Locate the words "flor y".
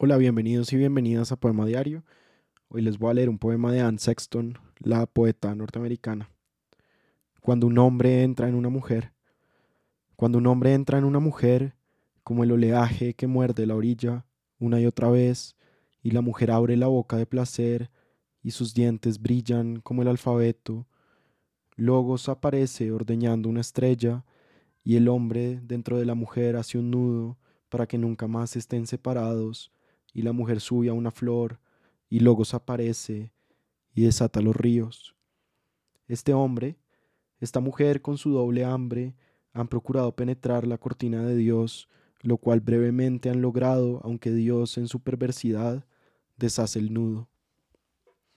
31.10-32.20